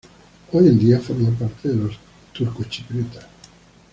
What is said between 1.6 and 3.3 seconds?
de los turcochipriotas.